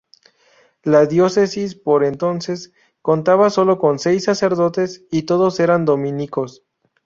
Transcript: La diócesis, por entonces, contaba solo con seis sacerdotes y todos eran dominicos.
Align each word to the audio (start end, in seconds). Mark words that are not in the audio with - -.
La 0.81 1.05
diócesis, 1.05 1.75
por 1.75 2.03
entonces, 2.03 2.73
contaba 3.03 3.51
solo 3.51 3.77
con 3.77 3.99
seis 3.99 4.23
sacerdotes 4.23 5.03
y 5.11 5.27
todos 5.27 5.59
eran 5.59 5.85
dominicos. 5.85 6.63